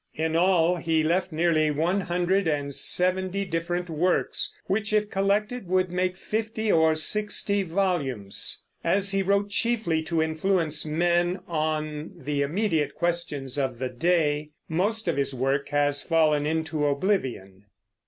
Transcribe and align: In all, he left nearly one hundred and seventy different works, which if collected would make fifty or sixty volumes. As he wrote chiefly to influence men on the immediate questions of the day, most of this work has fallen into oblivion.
In 0.15 0.35
all, 0.35 0.77
he 0.77 1.03
left 1.03 1.31
nearly 1.31 1.69
one 1.69 2.01
hundred 2.01 2.47
and 2.47 2.73
seventy 2.73 3.45
different 3.45 3.87
works, 3.87 4.51
which 4.65 4.93
if 4.93 5.11
collected 5.11 5.67
would 5.67 5.91
make 5.91 6.17
fifty 6.17 6.71
or 6.71 6.95
sixty 6.95 7.61
volumes. 7.61 8.65
As 8.83 9.11
he 9.11 9.21
wrote 9.21 9.51
chiefly 9.51 10.01
to 10.05 10.19
influence 10.23 10.87
men 10.87 11.41
on 11.47 12.13
the 12.15 12.41
immediate 12.41 12.95
questions 12.95 13.59
of 13.59 13.77
the 13.77 13.89
day, 13.89 14.49
most 14.67 15.07
of 15.07 15.17
this 15.17 15.35
work 15.35 15.69
has 15.69 16.01
fallen 16.01 16.47
into 16.47 16.87
oblivion. 16.87 17.65